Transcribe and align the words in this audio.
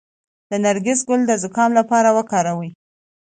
د 0.49 0.51
نرګس 0.63 0.99
ګل 1.07 1.21
د 1.27 1.31
زکام 1.43 1.71
لپاره 1.79 2.09
وکاروئ 2.17 2.69